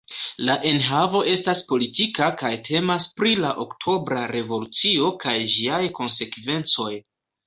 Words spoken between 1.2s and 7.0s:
estas politika kaj temas pri la Oktobra Revolucio kaj ĝiaj konsekvencoj.